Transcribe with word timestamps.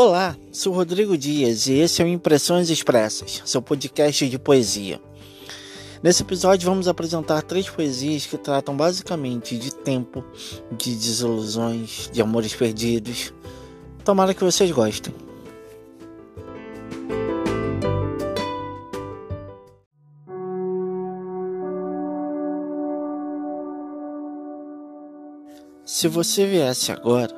Olá, 0.00 0.36
sou 0.52 0.72
Rodrigo 0.72 1.18
Dias 1.18 1.66
e 1.66 1.72
esse 1.72 2.00
é 2.00 2.04
o 2.04 2.08
Impressões 2.08 2.70
Expressas, 2.70 3.42
seu 3.44 3.60
podcast 3.60 4.28
de 4.28 4.38
poesia. 4.38 5.00
Nesse 6.00 6.22
episódio 6.22 6.70
vamos 6.70 6.86
apresentar 6.86 7.42
três 7.42 7.68
poesias 7.68 8.24
que 8.24 8.38
tratam 8.38 8.76
basicamente 8.76 9.58
de 9.58 9.74
tempo, 9.74 10.24
de 10.70 10.94
desilusões, 10.94 12.08
de 12.12 12.22
amores 12.22 12.54
perdidos. 12.54 13.34
Tomara 14.04 14.34
que 14.34 14.44
vocês 14.44 14.70
gostem. 14.70 15.12
Se 25.84 26.06
você 26.06 26.46
viesse 26.46 26.92
agora, 26.92 27.34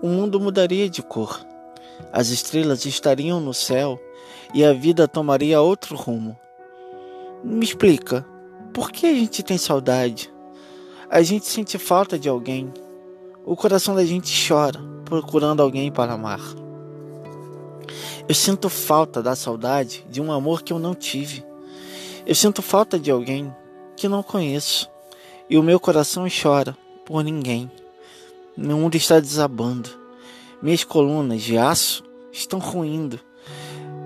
o 0.00 0.08
mundo 0.08 0.40
mudaria 0.40 0.88
de 0.88 1.02
cor. 1.02 1.49
As 2.12 2.28
estrelas 2.28 2.84
estariam 2.86 3.40
no 3.40 3.54
céu 3.54 4.00
e 4.52 4.64
a 4.64 4.72
vida 4.72 5.06
tomaria 5.06 5.60
outro 5.60 5.96
rumo. 5.96 6.38
Me 7.42 7.64
explica, 7.64 8.26
por 8.72 8.90
que 8.90 9.06
a 9.06 9.14
gente 9.14 9.42
tem 9.42 9.56
saudade? 9.56 10.32
A 11.08 11.22
gente 11.22 11.46
sente 11.46 11.78
falta 11.78 12.18
de 12.18 12.28
alguém. 12.28 12.72
O 13.44 13.56
coração 13.56 13.94
da 13.94 14.04
gente 14.04 14.32
chora, 14.48 14.80
procurando 15.04 15.60
alguém 15.60 15.90
para 15.90 16.12
amar. 16.12 16.40
Eu 18.28 18.34
sinto 18.34 18.68
falta 18.68 19.22
da 19.22 19.34
saudade 19.34 20.06
de 20.08 20.20
um 20.20 20.30
amor 20.30 20.62
que 20.62 20.72
eu 20.72 20.78
não 20.78 20.94
tive. 20.94 21.44
Eu 22.24 22.34
sinto 22.34 22.62
falta 22.62 22.98
de 22.98 23.10
alguém 23.10 23.52
que 23.96 24.06
não 24.06 24.22
conheço. 24.22 24.88
E 25.48 25.58
o 25.58 25.62
meu 25.62 25.80
coração 25.80 26.26
chora 26.30 26.76
por 27.04 27.24
ninguém. 27.24 27.68
Meu 28.56 28.76
mundo 28.76 28.94
está 28.94 29.18
desabando. 29.18 29.99
Minhas 30.62 30.84
colunas 30.84 31.40
de 31.40 31.56
aço 31.56 32.04
estão 32.30 32.58
ruindo. 32.58 33.18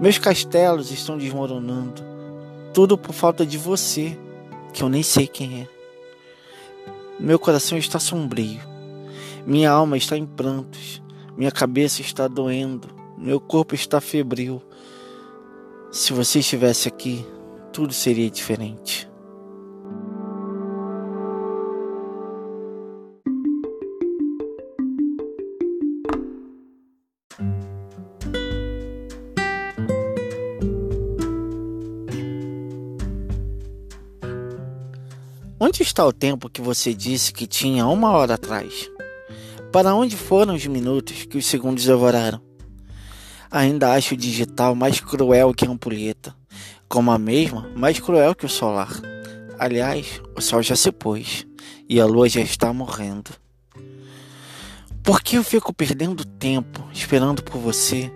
Meus 0.01 0.19
castelos 0.19 0.93
estão 0.93 1.19
desmoronando. 1.19 2.03
Tudo 2.73 2.97
por 2.97 3.13
falta 3.13 3.45
de 3.45 3.59
você, 3.59 4.17
que 4.73 4.83
eu 4.83 4.89
nem 4.89 5.03
sei 5.03 5.27
quem 5.27 5.63
é. 5.63 5.69
Meu 7.19 7.39
coração 7.39 7.77
está 7.77 7.99
sombrio. 7.99 8.61
Minha 9.45 9.71
alma 9.71 9.97
está 9.97 10.17
em 10.17 10.27
prantos. 10.27 11.03
Minha 11.37 11.51
cabeça 11.51 12.01
está 12.01 12.29
doendo. 12.29 12.89
Meu 13.19 13.41
corpo 13.41 13.75
está 13.75 14.01
febril. 14.01 14.63
Se 15.91 16.13
você 16.13 16.39
estivesse 16.39 16.87
aqui, 16.87 17.27
tudo 17.73 17.93
seria 17.93 18.31
diferente. 18.31 19.04
Onde 35.67 35.83
está 35.83 36.05
o 36.05 36.13
tempo 36.13 36.51
que 36.51 36.61
você 36.61 36.93
disse 36.93 37.33
que 37.33 37.47
tinha 37.47 37.87
uma 37.87 38.11
hora 38.11 38.35
atrás? 38.35 38.91
Para 39.73 39.95
onde 39.95 40.15
foram 40.15 40.55
os 40.55 40.67
minutos 40.67 41.25
que 41.25 41.39
os 41.39 41.47
segundos 41.47 41.87
devoraram? 41.87 42.39
Ainda 43.51 43.95
acho 43.95 44.13
o 44.13 44.17
digital 44.17 44.75
mais 44.75 45.01
cruel 45.01 45.55
que 45.55 45.65
a 45.65 45.71
ampulheta, 45.71 46.37
como 46.87 47.11
a 47.11 47.17
mesma 47.17 47.67
mais 47.75 47.99
cruel 47.99 48.35
que 48.35 48.45
o 48.45 48.49
solar. 48.49 48.91
Aliás, 49.59 50.21
o 50.37 50.41
sol 50.43 50.63
já 50.63 50.77
se 50.77 50.93
pôs 50.93 51.47
e 51.89 51.99
a 51.99 52.05
lua 52.05 52.29
já 52.29 52.43
está 52.43 52.71
morrendo. 52.71 53.31
Por 55.03 55.23
que 55.23 55.37
eu 55.39 55.43
fico 55.43 55.73
perdendo 55.73 56.27
tempo 56.27 56.87
esperando 56.93 57.43
por 57.43 57.59
você 57.59 58.13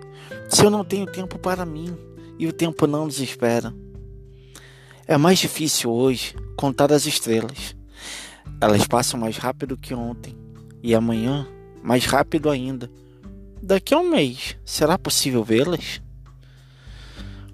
se 0.47 0.63
eu 0.63 0.69
não 0.69 0.85
tenho 0.85 1.07
tempo 1.07 1.39
para 1.39 1.65
mim 1.65 1.97
e 2.37 2.45
o 2.45 2.53
tempo 2.53 2.85
não 2.85 3.05
nos 3.05 3.19
espera? 3.19 3.73
É 5.09 5.17
mais 5.17 5.39
difícil 5.39 5.91
hoje 5.91 6.35
contar 6.55 6.93
as 6.93 7.07
estrelas. 7.07 7.75
Elas 8.61 8.85
passam 8.85 9.19
mais 9.19 9.37
rápido 9.37 9.75
que 9.75 9.91
ontem 9.91 10.37
e 10.83 10.93
amanhã 10.93 11.47
mais 11.81 12.05
rápido 12.05 12.47
ainda. 12.47 12.91
Daqui 13.59 13.95
a 13.95 13.97
um 13.97 14.11
mês, 14.11 14.55
será 14.63 14.99
possível 14.99 15.43
vê-las? 15.43 15.99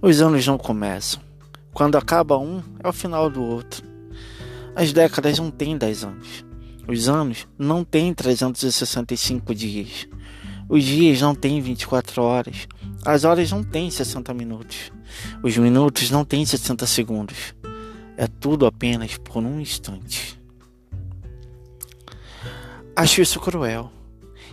Os 0.02 0.20
anos 0.20 0.46
não 0.46 0.58
começam. 0.58 1.22
Quando 1.74 1.98
acaba 1.98 2.38
um, 2.38 2.62
é 2.84 2.90
o 2.90 2.92
final 2.92 3.30
do 3.30 3.42
outro. 3.42 3.88
As 4.76 4.92
décadas 4.92 5.40
não 5.40 5.50
têm 5.50 5.78
10 5.78 6.04
anos. 6.04 6.46
Os 6.86 7.08
anos 7.08 7.48
não 7.58 7.86
têm 7.86 8.14
365 8.14 9.56
dias. 9.56 10.10
Os 10.68 10.84
dias 10.84 11.22
não 11.22 11.36
têm 11.36 11.62
24 11.62 12.22
horas. 12.22 12.68
As 13.06 13.24
horas 13.24 13.52
não 13.52 13.64
têm 13.64 13.90
60 13.90 14.34
minutos. 14.34 14.92
Os 15.44 15.56
minutos 15.58 16.10
não 16.10 16.26
têm 16.26 16.46
60 16.46 16.86
segundos. 16.88 17.56
É 18.18 18.28
tudo 18.28 18.66
apenas 18.66 19.18
por 19.18 19.38
um 19.38 19.60
instante. 19.60 20.40
Acho 22.96 23.22
isso 23.22 23.40
cruel. 23.40 23.92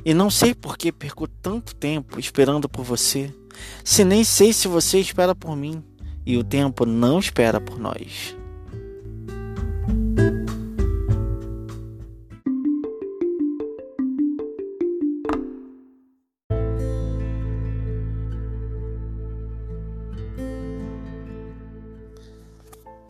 E 0.04 0.12
não 0.12 0.28
sei 0.30 0.54
por 0.54 0.76
que 0.76 0.90
perco 0.90 1.28
tanto 1.28 1.74
tempo 1.76 2.18
esperando 2.18 2.68
por 2.68 2.84
você, 2.84 3.32
se 3.84 4.04
nem 4.04 4.24
sei 4.24 4.52
se 4.52 4.66
você 4.66 4.98
espera 4.98 5.34
por 5.34 5.56
mim 5.56 5.82
e 6.26 6.36
o 6.36 6.42
tempo 6.42 6.84
não 6.84 7.20
espera 7.20 7.60
por 7.60 7.78
nós. 7.78 8.36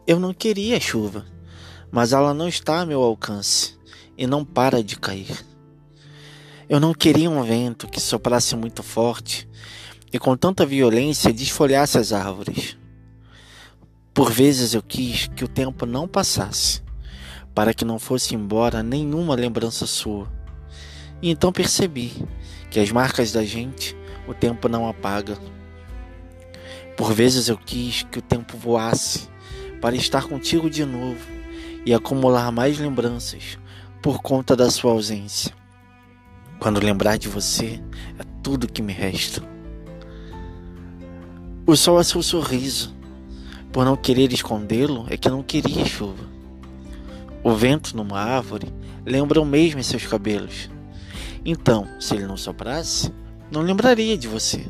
Eu 0.05 0.19
não 0.19 0.35
queria 0.35 0.81
chuva, 0.81 1.25
mas 1.89 2.13
ela 2.13 2.35
não 2.35 2.49
está 2.49 2.81
a 2.81 2.87
meu 2.87 3.01
alcance 3.03 3.79
e 4.19 4.27
não 4.27 4.45
para 4.45 4.83
de 4.83 4.97
cair. 4.97 5.47
Eu 6.69 6.81
não 6.81 6.93
queria 6.93 7.31
um 7.31 7.41
vento 7.45 7.87
que 7.87 8.01
soprasse 8.01 8.57
muito 8.57 8.83
forte 8.83 9.49
e 10.13 10.19
com 10.19 10.37
tanta 10.37 10.67
violência 10.67 11.33
desfolhasse 11.33 11.99
as 11.99 12.13
árvores. 12.13 12.77
Por 14.13 14.33
vezes 14.33 14.75
eu 14.75 14.83
quis 14.83 15.29
que 15.29 15.45
o 15.45 15.49
tempo 15.49 15.87
não 15.87 16.09
passasse, 16.09 16.83
para 17.55 17.73
que 17.73 17.85
não 17.85 17.99
fosse 17.99 18.35
embora 18.35 18.83
nenhuma 18.83 19.37
lembrança 19.37 19.87
sua. 19.87 20.29
E 21.23 21.31
então 21.31 21.53
percebi 21.53 22.13
que 22.73 22.81
as 22.81 22.91
marcas 22.91 23.31
da 23.31 23.45
gente 23.45 23.97
o 24.27 24.35
tempo 24.35 24.69
não 24.69 24.89
apaga. 24.89 25.39
Por 26.97 27.13
vezes 27.13 27.49
eu 27.49 27.57
quis 27.57 28.03
que 28.03 28.19
o 28.19 28.23
tempo 28.23 28.57
voasse 28.57 29.31
para 29.83 29.97
estar 29.97 30.29
contigo 30.29 30.71
de 30.71 30.85
novo 30.85 31.27
e 31.85 31.93
acumular 31.93 32.53
mais 32.53 32.79
lembranças 32.79 33.59
por 34.01 34.23
conta 34.23 34.55
da 34.55 34.71
sua 34.71 34.93
ausência. 34.93 35.53
Quando 36.61 36.83
lembrar 36.83 37.19
de 37.19 37.29
você, 37.29 37.83
é 38.17 38.23
tudo 38.45 38.73
que 38.73 38.81
me 38.81 38.93
resta. 38.93 39.43
O 41.67 41.75
sol 41.75 41.99
é 41.99 42.05
seu 42.05 42.23
sorriso. 42.23 42.95
Por 43.73 43.85
não 43.85 43.97
querer 43.97 44.33
escondê-lo, 44.33 45.05
é 45.11 45.17
que 45.17 45.29
não 45.29 45.43
queria 45.43 45.85
chuva. 45.85 46.31
O 47.43 47.53
vento 47.53 47.97
numa 47.97 48.21
árvore 48.21 48.73
lembra 49.05 49.41
o 49.41 49.45
mesmo 49.45 49.81
em 49.81 49.83
seus 49.83 50.07
cabelos. 50.07 50.71
Então, 51.45 51.89
se 51.99 52.15
ele 52.15 52.27
não 52.27 52.37
soprasse, 52.37 53.13
não 53.51 53.63
lembraria 53.63 54.17
de 54.17 54.29
você. 54.29 54.65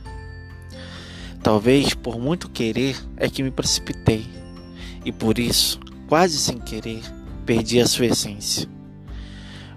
Talvez 1.43 1.93
por 1.93 2.19
muito 2.19 2.49
querer 2.49 2.97
é 3.19 3.29
que 3.29 3.43
me 3.43 3.51
precipitei 3.51 4.42
e 5.05 5.11
por 5.13 5.39
isso, 5.39 5.81
quase 6.09 6.39
sem 6.39 6.59
querer, 6.59 7.03
perdi 7.45 7.81
a 7.81 7.87
sua 7.87 8.07
essência. 8.07 8.69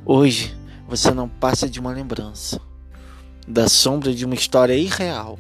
Hoje 0.06 0.56
você 0.88 1.12
não 1.12 1.28
passa 1.28 1.68
de 1.68 1.80
uma 1.80 1.92
lembrança, 1.92 2.62
da 3.48 3.68
sombra 3.68 4.14
de 4.14 4.26
uma 4.26 4.36
história 4.36 4.76
irreal. 4.76 5.40